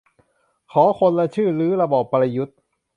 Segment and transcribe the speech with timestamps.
[0.71, 2.57] ขอคนละชื่อรื้อระบอบประยุทธ์